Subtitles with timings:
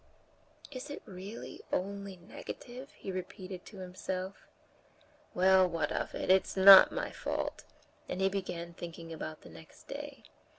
[0.71, 4.47] "Is it really only negative?" he repeated to himself.
[5.35, 6.31] "Well, what of it?
[6.31, 7.65] It's not my fault."
[8.09, 10.23] And he began thinking about the next day.